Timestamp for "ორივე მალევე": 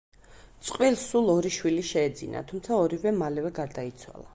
2.87-3.55